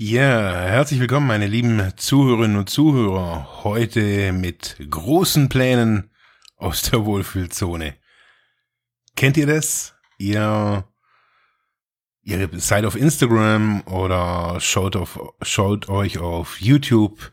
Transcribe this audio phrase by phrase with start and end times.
[0.00, 3.64] Ja, herzlich willkommen, meine lieben Zuhörerinnen und Zuhörer.
[3.64, 6.12] Heute mit großen Plänen
[6.56, 7.96] aus der Wohlfühlzone.
[9.16, 9.96] Kennt ihr das?
[10.16, 10.84] Ihr,
[12.22, 17.32] ihr seid auf Instagram oder schaut, auf, schaut euch auf YouTube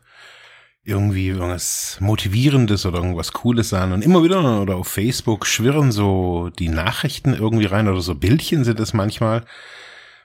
[0.82, 6.50] irgendwie irgendwas Motivierendes oder irgendwas Cooles an und immer wieder oder auf Facebook schwirren so
[6.58, 9.44] die Nachrichten irgendwie rein oder so Bildchen sind es manchmal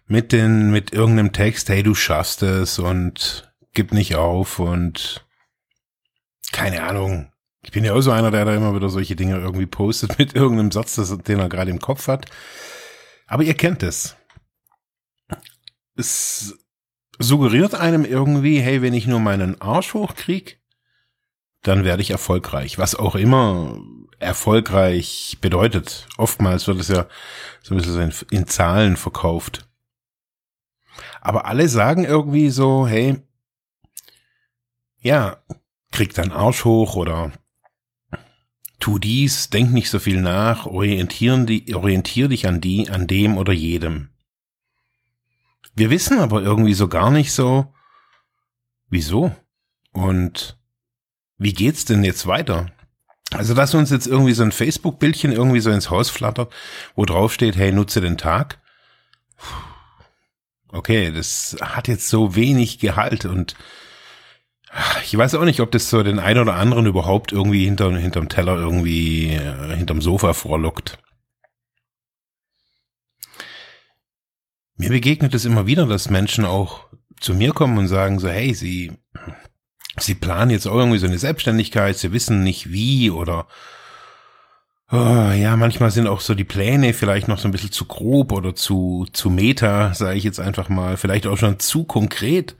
[0.07, 5.26] mit den, mit irgendeinem Text, hey, du schaffst es und gib nicht auf und
[6.51, 7.31] keine Ahnung.
[7.63, 10.35] Ich bin ja auch so einer, der da immer wieder solche Dinge irgendwie postet mit
[10.35, 12.26] irgendeinem Satz, den er gerade im Kopf hat.
[13.27, 14.15] Aber ihr kennt es.
[15.95, 16.57] Es
[17.20, 20.59] suggeriert einem irgendwie, hey, wenn ich nur meinen Arsch hochkrieg,
[21.61, 22.77] dann werde ich erfolgreich.
[22.77, 23.79] Was auch immer
[24.20, 26.07] erfolgreich bedeutet.
[26.17, 27.07] Oftmals wird es ja
[27.61, 29.67] so ein bisschen in Zahlen verkauft.
[31.21, 33.21] Aber alle sagen irgendwie so, hey,
[34.99, 35.37] ja,
[35.91, 37.31] krieg deinen Arsch hoch oder
[38.79, 43.37] tu dies, denk nicht so viel nach, orientieren die, orientier dich an die, an dem
[43.37, 44.09] oder jedem.
[45.75, 47.71] Wir wissen aber irgendwie so gar nicht so,
[48.89, 49.33] wieso
[49.91, 50.57] und
[51.37, 52.71] wie geht's denn jetzt weiter?
[53.31, 56.51] Also, dass uns jetzt irgendwie so ein Facebook-Bildchen irgendwie so ins Haus flattert,
[56.95, 58.59] wo drauf steht, hey, nutze den Tag.
[59.37, 59.70] Puh
[60.71, 63.55] okay, das hat jetzt so wenig Gehalt und
[65.03, 68.29] ich weiß auch nicht, ob das so den einen oder anderen überhaupt irgendwie hinter, hinterm
[68.29, 70.97] Teller irgendwie, äh, hinterm Sofa vorlockt.
[74.77, 76.87] Mir begegnet es immer wieder, dass Menschen auch
[77.19, 78.93] zu mir kommen und sagen so, hey, sie,
[79.99, 83.47] sie planen jetzt auch irgendwie so eine Selbstständigkeit, sie wissen nicht wie oder
[84.94, 88.34] Oh, ja, manchmal sind auch so die Pläne vielleicht noch so ein bisschen zu grob
[88.34, 92.57] oder zu, zu meta, sage ich jetzt einfach mal, vielleicht auch schon zu konkret.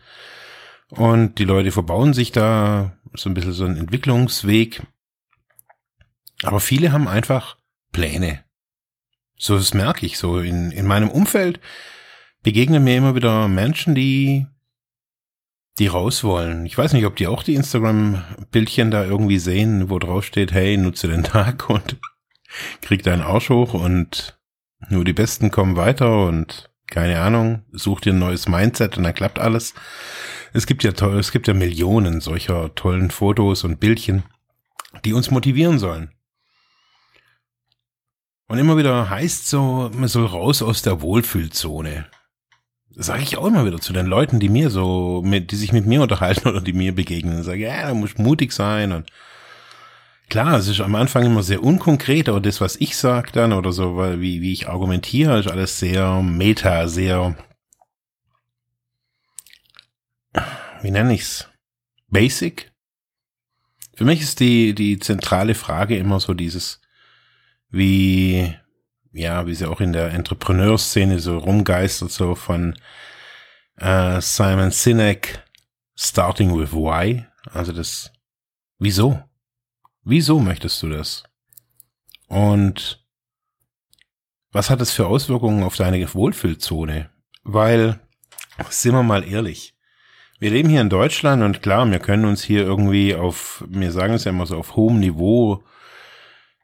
[0.90, 4.82] Und die Leute verbauen sich da so ein bisschen so einen Entwicklungsweg.
[6.44, 7.58] Aber viele haben einfach
[7.92, 8.46] Pläne.
[9.38, 10.40] So, das merke ich so.
[10.40, 11.60] In, in meinem Umfeld
[12.44, 14.48] begegnen mir immer wieder Menschen, die,
[15.80, 16.66] die raus wollen.
[16.66, 20.78] Ich weiß nicht, ob die auch die Instagram-Bildchen da irgendwie sehen, wo drauf steht, hey,
[20.78, 21.98] nutze den Tag und
[22.82, 24.40] krieg deinen Arsch hoch und
[24.90, 29.14] nur die Besten kommen weiter und keine Ahnung, such dir ein neues Mindset und dann
[29.14, 29.74] klappt alles.
[30.54, 34.24] Es gibt ja toll, es gibt ja Millionen solcher tollen Fotos und Bildchen,
[35.06, 36.12] die uns motivieren sollen.
[38.48, 42.08] Und immer wieder heißt so, man soll raus aus der Wohlfühlzone.
[42.90, 45.86] Sage ich auch immer wieder zu den Leuten, die mir so, mit, die sich mit
[45.86, 47.44] mir unterhalten oder die mir begegnen.
[47.44, 49.10] Sage, ja, da muss mutig sein und
[50.32, 53.74] Klar, es ist am Anfang immer sehr unkonkret, aber das, was ich sag dann oder
[53.74, 57.36] so, weil wie, wie ich argumentiere, ist alles sehr meta, sehr,
[60.82, 61.50] wie nenne ich's?
[62.08, 62.72] Basic?
[63.94, 66.80] Für mich ist die, die zentrale Frage immer so dieses,
[67.68, 68.56] wie,
[69.12, 72.80] ja, wie sie auch in der Entrepreneurszene so rumgeistert, so von
[73.76, 75.44] äh, Simon Sinek,
[75.98, 78.14] starting with why, also das,
[78.80, 79.22] wieso?
[80.04, 81.24] Wieso möchtest du das?
[82.28, 83.06] Und
[84.52, 87.10] was hat es für Auswirkungen auf deine Wohlfühlzone?
[87.44, 88.00] Weil,
[88.70, 89.76] sind wir mal ehrlich,
[90.40, 94.14] wir leben hier in Deutschland und klar, wir können uns hier irgendwie auf, wir sagen
[94.14, 95.64] es ja immer so, auf hohem Niveau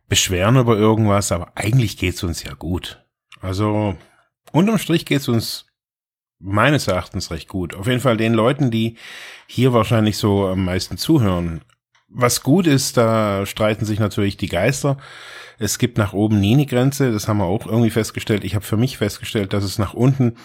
[0.08, 3.06] beschweren über irgendwas, aber eigentlich geht's uns ja gut.
[3.40, 3.95] Also,
[4.51, 5.68] unterm Strich geht's uns
[6.39, 7.75] meines Erachtens recht gut.
[7.75, 8.98] Auf jeden Fall den Leuten, die
[9.48, 11.62] hier wahrscheinlich so am meisten zuhören
[12.09, 14.98] was gut ist, da streiten sich natürlich die Geister.
[15.59, 18.44] Es gibt nach oben nie eine Grenze, das haben wir auch irgendwie festgestellt.
[18.44, 20.36] Ich habe für mich festgestellt, dass es nach unten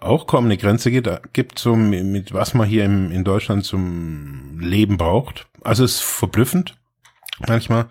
[0.00, 4.58] auch kaum eine Grenze gibt, gibt so mit was man hier im, in Deutschland zum
[4.60, 5.48] Leben braucht.
[5.62, 6.76] Also es ist verblüffend
[7.46, 7.86] manchmal.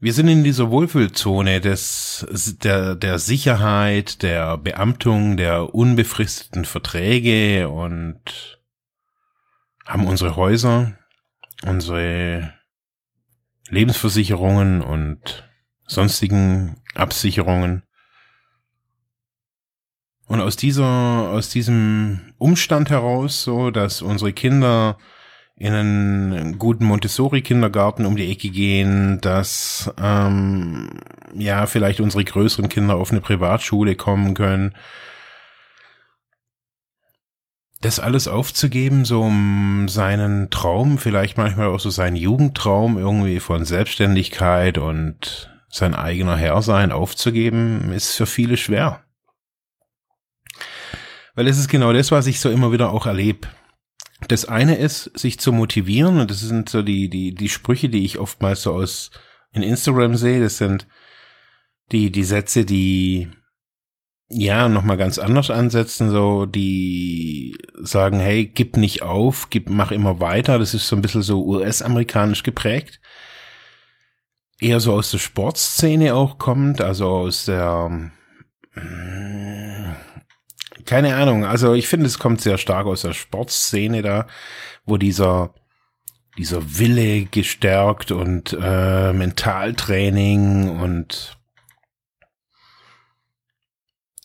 [0.00, 2.24] Wir sind in dieser Wohlfühlzone des,
[2.62, 8.57] der, der Sicherheit, der Beamtung, der unbefristeten Verträge und
[9.88, 10.92] haben unsere Häuser,
[11.64, 12.52] unsere
[13.70, 15.48] Lebensversicherungen und
[15.86, 17.82] sonstigen Absicherungen.
[20.26, 24.98] Und aus dieser, aus diesem Umstand heraus, so, dass unsere Kinder
[25.56, 31.00] in einen guten Montessori-Kindergarten um die Ecke gehen, dass ähm,
[31.34, 34.74] ja vielleicht unsere größeren Kinder auf eine Privatschule kommen können.
[37.80, 43.64] Das alles aufzugeben, so um seinen Traum, vielleicht manchmal auch so seinen Jugendtraum irgendwie von
[43.64, 49.04] Selbstständigkeit und sein eigener Herr sein aufzugeben, ist für viele schwer.
[51.34, 53.46] Weil es ist genau das, was ich so immer wieder auch erlebe.
[54.26, 58.04] Das eine ist, sich zu motivieren, und das sind so die, die, die Sprüche, die
[58.04, 59.12] ich oftmals so aus
[59.52, 60.88] in Instagram sehe, das sind
[61.92, 63.30] die, die Sätze, die
[64.30, 70.20] ja nochmal ganz anders ansetzen, so die sagen, hey, gib nicht auf, gib, mach immer
[70.20, 70.58] weiter.
[70.58, 73.00] Das ist so ein bisschen so US-amerikanisch geprägt.
[74.60, 78.10] Eher so aus der Sportszene auch kommt, also aus der
[80.84, 81.44] keine Ahnung.
[81.44, 84.26] Also ich finde, es kommt sehr stark aus der Sportszene da,
[84.84, 85.54] wo dieser
[86.38, 91.37] dieser Wille gestärkt und äh, Mentaltraining und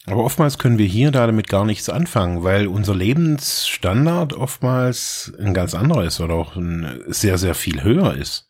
[0.05, 5.53] aber oftmals können wir hier da damit gar nichts anfangen, weil unser Lebensstandard oftmals ein
[5.53, 8.47] ganz anderer ist oder auch ein sehr, sehr viel höher ist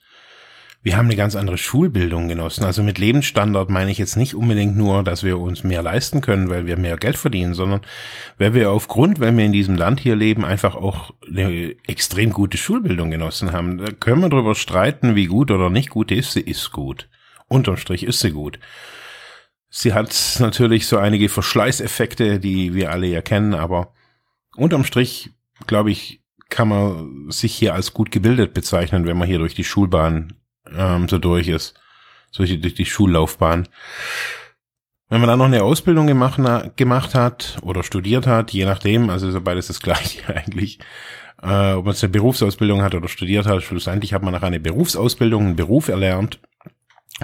[0.83, 2.65] wir haben eine ganz andere Schulbildung genossen.
[2.65, 6.49] Also mit Lebensstandard meine ich jetzt nicht unbedingt nur, dass wir uns mehr leisten können,
[6.49, 7.81] weil wir mehr Geld verdienen, sondern
[8.37, 12.57] weil wir aufgrund, wenn wir in diesem Land hier leben, einfach auch eine extrem gute
[12.57, 13.77] Schulbildung genossen haben.
[13.77, 16.33] Da können wir darüber streiten, wie gut oder nicht gut ist.
[16.33, 17.07] Sie ist gut.
[17.47, 18.59] Unterm Strich ist sie gut.
[19.75, 23.91] Sie hat natürlich so einige Verschleißeffekte, die wir alle ja kennen, aber
[24.55, 25.31] unterm Strich,
[25.65, 29.63] glaube ich, kann man sich hier als gut gebildet bezeichnen, wenn man hier durch die
[29.63, 30.33] Schulbahn
[30.71, 31.73] ähm, so durch ist.
[32.29, 33.67] So durch die Schullaufbahn.
[35.09, 36.39] Wenn man dann noch eine Ausbildung gemacht,
[36.75, 40.77] gemacht hat oder studiert hat, je nachdem, also ja beides das gleiche eigentlich,
[41.41, 45.47] äh, ob man eine Berufsausbildung hat oder studiert hat, schlussendlich hat man nach einer Berufsausbildung
[45.47, 46.39] einen Beruf erlernt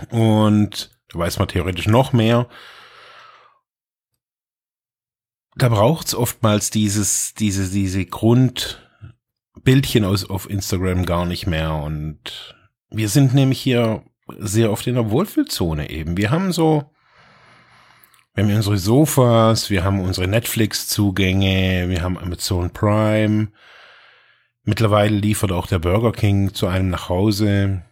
[0.10, 2.48] und da weiß man theoretisch noch mehr.
[5.56, 12.56] Da braucht's oftmals dieses, diese, diese Grundbildchen aus, auf Instagram gar nicht mehr und
[12.92, 14.04] wir sind nämlich hier
[14.38, 16.18] sehr oft in der Wohlfühlzone eben.
[16.18, 16.92] Wir haben so,
[18.34, 23.50] wir haben unsere Sofas, wir haben unsere Netflix-Zugänge, wir haben Amazon Prime.
[24.64, 27.84] Mittlerweile liefert auch der Burger King zu einem nach Hause.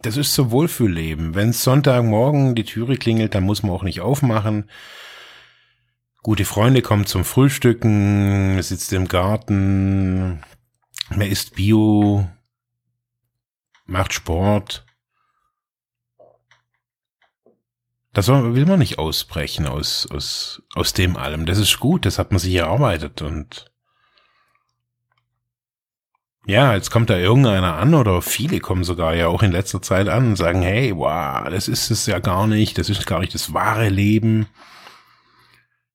[0.00, 1.34] Das ist so Wohlfühlleben.
[1.34, 4.70] Wenn Sonntagmorgen die Türe klingelt, dann muss man auch nicht aufmachen.
[6.22, 10.40] Gute Freunde kommen zum Frühstücken, sitzt im Garten,
[11.10, 12.28] man isst Bio,
[13.86, 14.86] macht Sport.
[18.12, 21.44] Das will man nicht ausbrechen aus, aus, aus dem allem.
[21.44, 23.71] Das ist gut, das hat man sich erarbeitet und
[26.46, 30.08] ja, jetzt kommt da irgendeiner an oder viele kommen sogar ja auch in letzter Zeit
[30.08, 33.34] an und sagen, hey, wow, das ist es ja gar nicht, das ist gar nicht
[33.34, 34.46] das wahre Leben.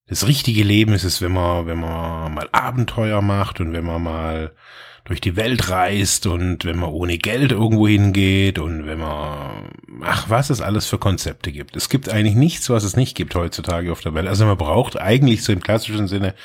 [0.07, 4.01] Das richtige Leben ist es, wenn man, wenn man mal Abenteuer macht und wenn man
[4.01, 4.55] mal
[5.03, 9.69] durch die Welt reist und wenn man ohne Geld irgendwo hingeht und wenn man,
[10.01, 11.75] ach, was es alles für Konzepte gibt.
[11.75, 14.27] Es gibt eigentlich nichts, was es nicht gibt heutzutage auf der Welt.
[14.27, 16.35] Also man braucht eigentlich so im klassischen Sinne,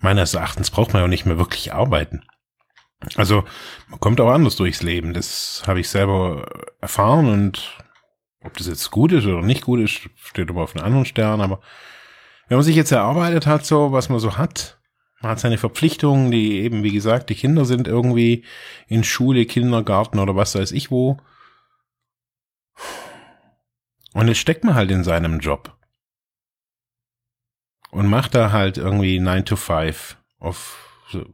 [0.00, 2.22] meines Erachtens braucht man ja nicht mehr wirklich arbeiten.
[3.16, 3.44] Also
[3.88, 5.14] man kommt auch anders durchs Leben.
[5.14, 7.78] Das habe ich selber erfahren und
[8.42, 11.40] ob das jetzt gut ist oder nicht gut ist, steht aber auf einem anderen Stern.
[11.40, 11.60] Aber
[12.48, 14.78] wenn man sich jetzt erarbeitet hat, so was man so hat,
[15.20, 18.44] man hat seine Verpflichtungen, die eben, wie gesagt, die Kinder sind irgendwie
[18.86, 21.18] in Schule, Kindergarten oder was weiß ich wo.
[24.14, 25.76] Und jetzt steckt man halt in seinem Job.
[27.90, 31.24] Und macht da halt irgendwie 9 to 5 auf, so.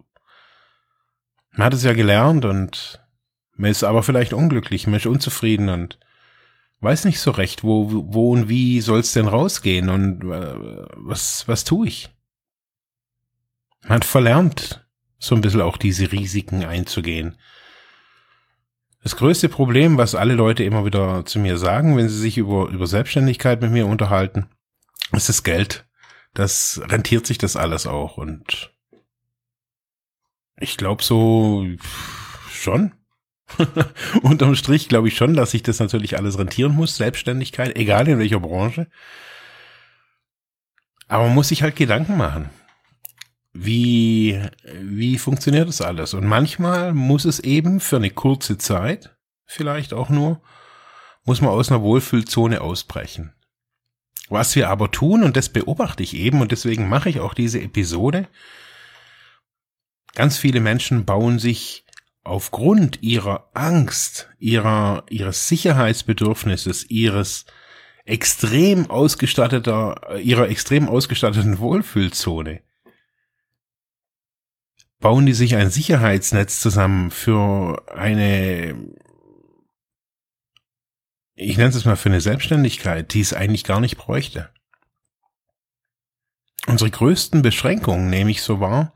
[1.55, 3.01] Man hat es ja gelernt und
[3.57, 5.99] man ist aber vielleicht unglücklich, man ist unzufrieden und
[6.81, 10.55] weiß nicht so recht, wo, wo und wie soll es denn rausgehen und äh,
[10.97, 12.11] was, was tue ich?
[13.83, 14.87] Man hat verlernt,
[15.19, 17.39] so ein bisschen auch diese Risiken einzugehen.
[19.03, 22.69] Das größte Problem, was alle Leute immer wieder zu mir sagen, wenn sie sich über,
[22.69, 24.49] über Selbstständigkeit mit mir unterhalten,
[25.13, 25.87] ist das Geld.
[26.33, 28.74] Das rentiert sich das alles auch und
[30.59, 31.67] ich glaube so
[32.51, 32.93] schon.
[34.23, 38.19] Unterm Strich glaube ich schon, dass sich das natürlich alles rentieren muss, Selbstständigkeit, egal in
[38.19, 38.89] welcher Branche.
[41.09, 42.51] Aber man muss sich halt Gedanken machen
[43.55, 44.43] wie,
[44.83, 46.13] wie funktioniert das alles?
[46.13, 50.43] Und manchmal muss es eben für eine kurze Zeit, vielleicht auch nur,
[51.25, 53.33] muss man aus einer Wohlfühlzone ausbrechen.
[54.29, 57.61] Was wir aber tun, und das beobachte ich eben, und deswegen mache ich auch diese
[57.61, 58.27] Episode,
[60.15, 61.85] ganz viele Menschen bauen sich
[62.23, 67.45] aufgrund ihrer Angst, ihrer, ihres Sicherheitsbedürfnisses, ihres
[68.05, 72.63] extrem ausgestatteter, ihrer extrem ausgestatteten Wohlfühlzone,
[75.01, 78.75] bauen die sich ein Sicherheitsnetz zusammen für eine,
[81.35, 84.51] ich nenne es mal für eine Selbstständigkeit, die es eigentlich gar nicht bräuchte.
[86.67, 88.95] Unsere größten Beschränkungen nehme ich so wahr,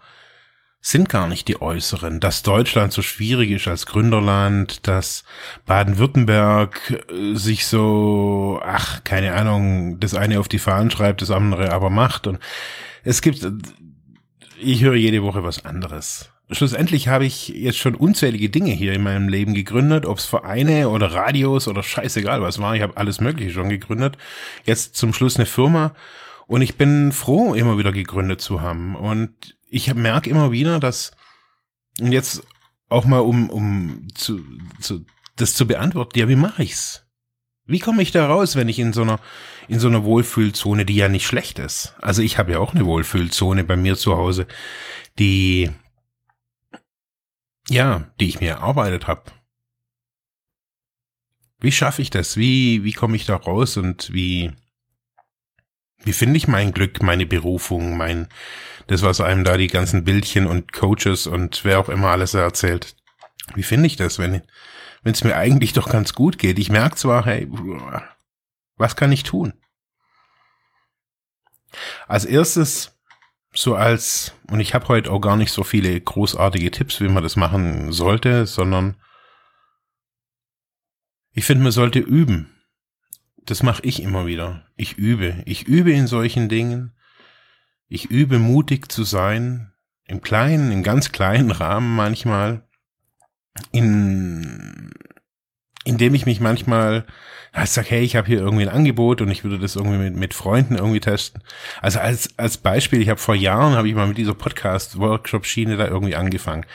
[0.80, 2.20] sind gar nicht die äußeren.
[2.20, 5.24] Dass Deutschland so schwierig ist als Gründerland, dass
[5.66, 11.72] Baden-Württemberg äh, sich so, ach, keine Ahnung, das eine auf die Fahnen schreibt, das andere
[11.72, 12.26] aber macht.
[12.26, 12.38] Und
[13.02, 13.46] es gibt,
[14.60, 16.30] ich höre jede Woche was anderes.
[16.50, 20.88] Schlussendlich habe ich jetzt schon unzählige Dinge hier in meinem Leben gegründet, ob es Vereine
[20.88, 22.74] oder Radios oder scheißegal was war.
[22.74, 24.16] Ich habe alles Mögliche schon gegründet.
[24.64, 25.94] Jetzt zum Schluss eine Firma.
[26.46, 28.96] Und ich bin froh, immer wieder gegründet zu haben.
[28.96, 31.12] Und ich merke immer wieder, dass
[32.00, 32.42] und jetzt
[32.88, 34.42] auch mal um um zu,
[34.80, 35.04] zu
[35.36, 37.04] das zu beantworten, ja, wie mache ich's?
[37.64, 39.20] Wie komme ich da raus, wenn ich in so einer
[39.68, 41.94] in so einer Wohlfühlzone, die ja nicht schlecht ist.
[42.00, 44.46] Also ich habe ja auch eine Wohlfühlzone bei mir zu Hause,
[45.18, 45.70] die
[47.68, 49.24] ja, die ich mir erarbeitet habe.
[51.60, 52.36] Wie schaffe ich das?
[52.36, 54.52] Wie wie komme ich da raus und wie
[56.04, 58.28] wie finde ich mein Glück, meine Berufung, mein,
[58.86, 62.96] das, was einem da die ganzen Bildchen und Coaches und wer auch immer alles erzählt?
[63.54, 64.42] Wie finde ich das, wenn,
[65.02, 66.58] wenn es mir eigentlich doch ganz gut geht?
[66.58, 67.48] Ich merke zwar, hey,
[68.76, 69.54] was kann ich tun?
[72.06, 72.96] Als erstes,
[73.52, 77.22] so als, und ich habe heute auch gar nicht so viele großartige Tipps, wie man
[77.22, 78.96] das machen sollte, sondern
[81.32, 82.57] ich finde, man sollte üben
[83.50, 84.66] das mache ich immer wieder.
[84.76, 85.42] Ich übe.
[85.44, 86.92] Ich übe in solchen Dingen.
[87.88, 89.72] Ich übe mutig zu sein.
[90.04, 92.62] Im kleinen, im ganz kleinen Rahmen manchmal.
[93.72, 94.90] In,
[95.84, 97.06] indem ich mich manchmal
[97.64, 100.16] ich sag, hey, ich habe hier irgendwie ein Angebot und ich würde das irgendwie mit,
[100.16, 101.42] mit Freunden irgendwie testen.
[101.80, 105.86] Also als, als Beispiel, ich habe vor Jahren, habe ich mal mit dieser Podcast-Workshop-Schiene da
[105.86, 106.66] irgendwie angefangen.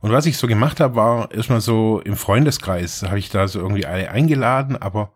[0.00, 3.60] Und was ich so gemacht habe, war erstmal so im Freundeskreis, habe ich da so
[3.60, 5.12] irgendwie alle eingeladen, aber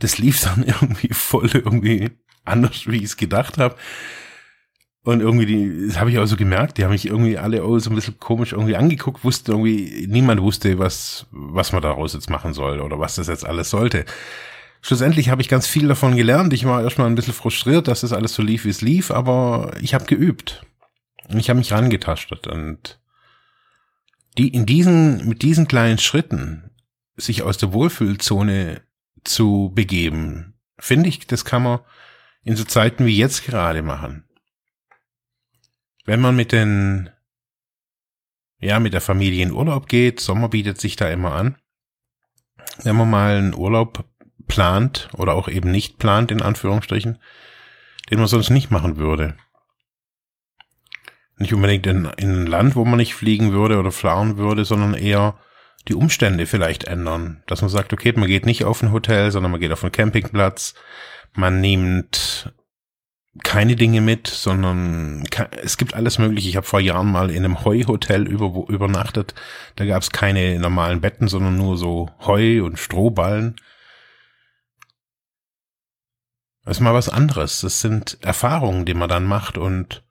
[0.00, 2.10] das lief dann irgendwie voll irgendwie
[2.44, 3.76] anders, wie ich es gedacht habe.
[5.02, 7.78] Und irgendwie, die, das habe ich auch so gemerkt, die haben mich irgendwie alle auch
[7.78, 12.28] so ein bisschen komisch irgendwie angeguckt, wusste irgendwie, niemand wusste, was, was man daraus jetzt
[12.28, 14.04] machen soll oder was das jetzt alles sollte.
[14.82, 16.52] Schlussendlich habe ich ganz viel davon gelernt.
[16.52, 19.72] Ich war erstmal ein bisschen frustriert, dass das alles so lief, wie es lief, aber
[19.80, 20.66] ich habe geübt.
[21.28, 23.00] Und ich habe mich rangetastet und
[24.36, 26.70] die in diesen, mit diesen kleinen Schritten
[27.16, 28.82] sich aus der Wohlfühlzone
[29.24, 30.54] zu begeben.
[30.78, 31.80] Finde ich, das kann man
[32.42, 34.24] in so Zeiten wie jetzt gerade machen.
[36.04, 37.10] Wenn man mit den,
[38.58, 41.56] ja, mit der Familie in Urlaub geht, Sommer bietet sich da immer an.
[42.82, 44.04] Wenn man mal einen Urlaub
[44.46, 47.18] plant oder auch eben nicht plant, in Anführungsstrichen,
[48.10, 49.36] den man sonst nicht machen würde.
[51.36, 54.94] Nicht unbedingt in, in ein Land, wo man nicht fliegen würde oder fahren würde, sondern
[54.94, 55.38] eher
[55.88, 57.42] die Umstände vielleicht ändern.
[57.46, 59.92] Dass man sagt, okay, man geht nicht auf ein Hotel, sondern man geht auf einen
[59.92, 60.74] Campingplatz.
[61.34, 62.52] Man nimmt
[63.44, 65.24] keine Dinge mit, sondern
[65.62, 66.48] es gibt alles mögliche.
[66.48, 69.34] Ich habe vor Jahren mal in einem Heuhotel über, übernachtet.
[69.76, 73.56] Da gab es keine normalen Betten, sondern nur so Heu und Strohballen.
[76.64, 77.60] Das ist mal was anderes.
[77.60, 80.02] Das sind Erfahrungen, die man dann macht und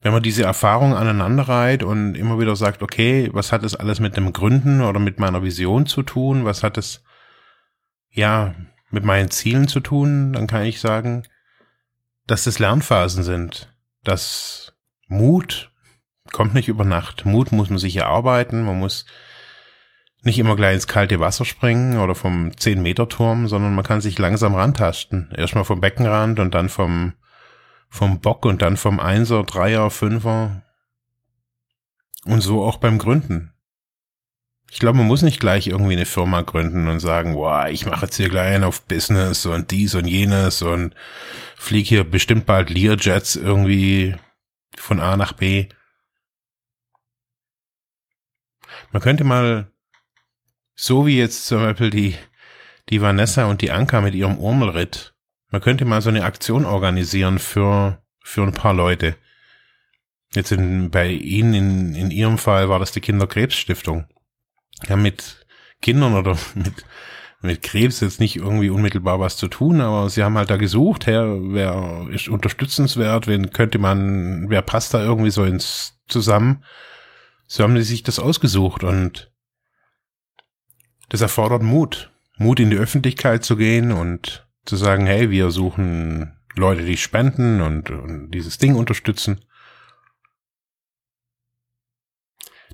[0.00, 3.98] wenn man diese Erfahrung aneinander reiht und immer wieder sagt, okay, was hat es alles
[3.98, 6.44] mit dem Gründen oder mit meiner Vision zu tun?
[6.44, 7.02] Was hat es,
[8.10, 8.54] ja,
[8.90, 10.32] mit meinen Zielen zu tun?
[10.32, 11.24] Dann kann ich sagen,
[12.26, 13.74] dass das Lernphasen sind.
[14.04, 14.74] Dass
[15.08, 15.72] Mut
[16.32, 17.24] kommt nicht über Nacht.
[17.24, 18.64] Mut muss man sich erarbeiten.
[18.64, 19.04] Man muss
[20.22, 24.54] nicht immer gleich ins kalte Wasser springen oder vom 10-Meter-Turm, sondern man kann sich langsam
[24.54, 25.32] rantasten.
[25.36, 27.14] Erstmal vom Beckenrand und dann vom
[27.88, 30.62] vom Bock und dann vom Einser, Dreier, Fünfer.
[32.24, 33.54] Und so auch beim Gründen.
[34.70, 38.04] Ich glaube, man muss nicht gleich irgendwie eine Firma gründen und sagen, boah, ich mache
[38.04, 40.94] jetzt hier gleich einen auf Business und dies und jenes und
[41.56, 44.14] fliege hier bestimmt bald Learjets irgendwie
[44.76, 45.68] von A nach B.
[48.92, 49.72] Man könnte mal,
[50.74, 52.16] so wie jetzt zum Beispiel die,
[52.90, 55.14] die Vanessa und die Anka mit ihrem Urmelritt,
[55.50, 59.16] man könnte mal so eine Aktion organisieren für, für ein paar Leute.
[60.34, 64.06] Jetzt in, bei Ihnen, in, in Ihrem Fall war das die Kinderkrebsstiftung.
[64.86, 65.46] Ja, mit
[65.80, 66.84] Kindern oder mit,
[67.40, 71.06] mit Krebs jetzt nicht irgendwie unmittelbar was zu tun, aber sie haben halt da gesucht,
[71.06, 76.64] her, wer ist unterstützenswert, wen könnte man, wer passt da irgendwie so ins zusammen.
[77.46, 79.32] So haben sie sich das ausgesucht und
[81.08, 82.12] das erfordert Mut.
[82.36, 87.62] Mut in die Öffentlichkeit zu gehen und zu sagen, hey, wir suchen Leute, die spenden
[87.62, 89.40] und, und dieses Ding unterstützen.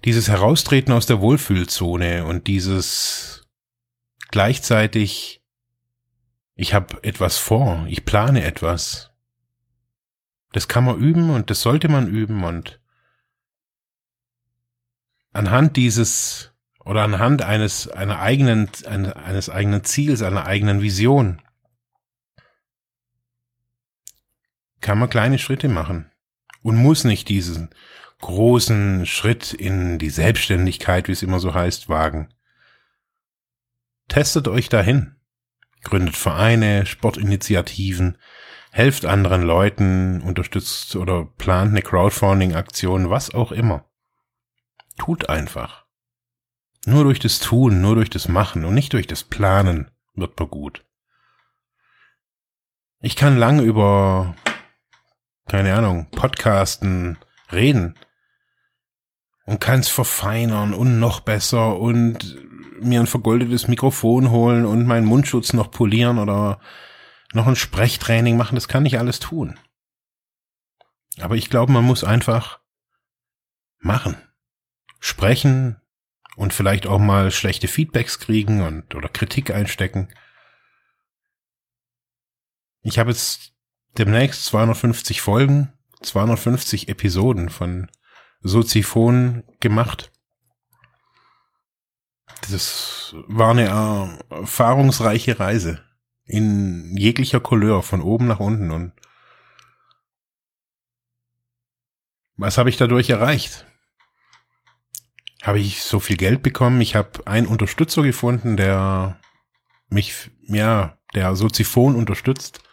[0.04, 3.46] Dieses Heraustreten aus der Wohlfühlzone und dieses
[4.32, 5.44] gleichzeitig,
[6.56, 9.12] ich habe etwas vor, ich plane etwas.
[10.50, 12.80] Das kann man üben und das sollte man üben und
[15.32, 21.40] anhand dieses oder anhand eines einer eigenen eines eigenen Ziels, einer eigenen Vision
[24.84, 26.10] kann man kleine Schritte machen
[26.62, 27.70] und muss nicht diesen
[28.20, 32.28] großen Schritt in die Selbstständigkeit, wie es immer so heißt, wagen.
[34.08, 35.16] Testet euch dahin.
[35.84, 38.18] Gründet Vereine, Sportinitiativen,
[38.72, 43.86] helft anderen Leuten, unterstützt oder plant eine Crowdfunding-Aktion, was auch immer.
[44.98, 45.86] Tut einfach.
[46.84, 50.48] Nur durch das Tun, nur durch das Machen und nicht durch das Planen wird man
[50.48, 50.84] gut.
[53.00, 54.34] Ich kann lang über
[55.46, 57.18] keine Ahnung, podcasten,
[57.52, 57.98] reden
[59.46, 62.38] und kann es verfeinern und noch besser und
[62.80, 66.60] mir ein vergoldetes Mikrofon holen und meinen Mundschutz noch polieren oder
[67.32, 69.58] noch ein Sprechtraining machen, das kann ich alles tun.
[71.20, 72.60] Aber ich glaube, man muss einfach
[73.78, 74.16] machen.
[75.00, 75.80] Sprechen
[76.36, 80.08] und vielleicht auch mal schlechte Feedbacks kriegen und oder Kritik einstecken.
[82.82, 83.53] Ich habe jetzt
[83.98, 85.72] demnächst 250 Folgen,
[86.02, 87.90] 250 Episoden von
[88.40, 90.10] Soziphon gemacht.
[92.50, 95.82] Das war eine erfahrungsreiche Reise
[96.24, 98.92] in jeglicher Couleur von oben nach unten und
[102.36, 103.64] was habe ich dadurch erreicht?
[105.42, 106.80] Habe ich so viel Geld bekommen?
[106.80, 109.20] Ich habe einen Unterstützer gefunden, der
[109.88, 112.63] mich, ja, der Soziphon unterstützt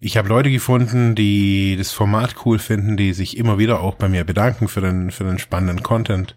[0.00, 4.08] ich habe Leute gefunden, die das Format cool finden, die sich immer wieder auch bei
[4.08, 6.36] mir bedanken für den, für den spannenden Content.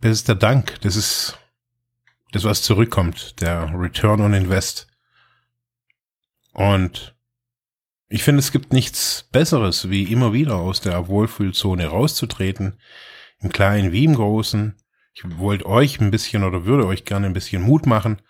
[0.00, 0.80] Das ist der Dank.
[0.82, 1.38] Das ist
[2.30, 3.40] das, was zurückkommt.
[3.40, 4.86] Der Return on Invest.
[6.52, 7.16] Und
[8.08, 12.78] ich finde, es gibt nichts Besseres, wie immer wieder aus der Wohlfühlzone rauszutreten.
[13.40, 14.76] Im Kleinen wie im Großen.
[15.14, 18.22] Ich wollte euch ein bisschen oder würde euch gerne ein bisschen Mut machen,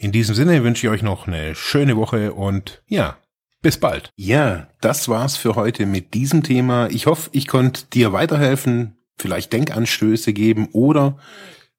[0.00, 3.18] in diesem Sinne wünsche ich euch noch eine schöne Woche und ja,
[3.60, 4.10] bis bald.
[4.16, 6.88] Ja, das war's für heute mit diesem Thema.
[6.88, 11.18] Ich hoffe, ich konnte dir weiterhelfen, vielleicht Denkanstöße geben oder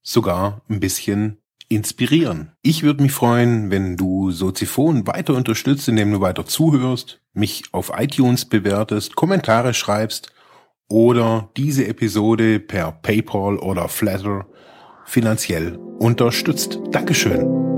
[0.04, 2.52] sogar ein bisschen inspirieren.
[2.62, 7.92] Ich würde mich freuen, wenn du Soziphon weiter unterstützt, indem du weiter zuhörst, mich auf
[7.98, 10.32] iTunes bewertest, Kommentare schreibst
[10.88, 14.46] oder diese Episode per PayPal oder Flatter
[15.06, 16.80] finanziell unterstützt.
[16.92, 17.71] Dankeschön.